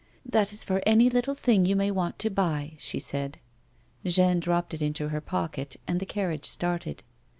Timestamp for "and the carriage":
5.87-6.45